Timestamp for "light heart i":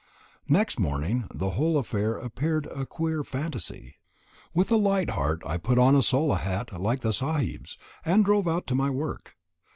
4.75-5.57